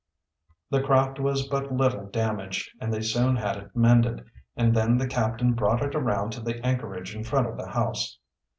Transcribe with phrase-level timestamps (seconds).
[0.71, 4.25] The craft was but little damaged and they soon had it mended,
[4.57, 8.17] and then the captain brought it around to the anchorage in front of the house.